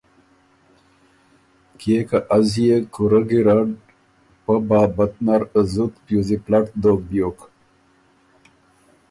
کيې 1.79 1.99
که 2.09 2.17
از 2.35 2.49
يې 2.65 2.75
کُورۀ 2.93 3.21
ګیرډ 3.29 3.69
پۀ 4.43 4.53
بابت 4.67 5.13
نر 5.25 5.41
زُت 5.73 5.93
پیوزی 6.05 6.37
پلټ 6.45 6.65
دوک 6.81 6.99
بیوک 7.09 7.39